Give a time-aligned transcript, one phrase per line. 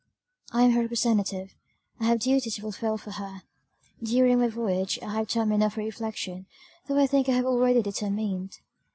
[0.51, 1.53] "I am her representative,
[1.99, 3.43] I have duties to fulfil for her:
[4.01, 6.47] during my voyage I have time enough for reflection;
[6.87, 8.57] though I think I have already determined."